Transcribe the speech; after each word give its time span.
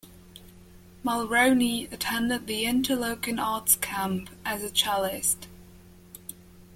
Mulroney 1.05 1.87
attended 1.93 2.47
the 2.47 2.63
Interlochen 2.63 3.39
Arts 3.39 3.75
Camp 3.81 4.31
as 4.43 4.63
a 4.63 4.71
cellist. 4.71 5.47